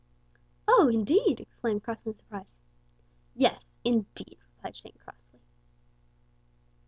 [0.67, 2.55] "Oh, indeed!" exclaimed Crossley in surprise.
[3.35, 5.39] "Yes, indeed," replied Shank insolently.